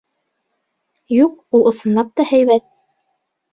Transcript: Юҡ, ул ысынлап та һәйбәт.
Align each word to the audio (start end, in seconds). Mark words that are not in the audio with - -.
Юҡ, 1.17 1.37
ул 1.61 1.67
ысынлап 1.73 2.11
та 2.17 2.27
һәйбәт. 2.33 2.69